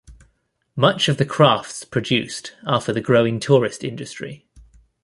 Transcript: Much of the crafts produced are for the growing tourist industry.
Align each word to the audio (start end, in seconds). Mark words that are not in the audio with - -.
Much 0.75 1.07
of 1.07 1.17
the 1.17 1.25
crafts 1.25 1.83
produced 1.85 2.53
are 2.65 2.81
for 2.81 2.91
the 2.91 3.01
growing 3.01 3.39
tourist 3.39 3.83
industry. 3.83 4.47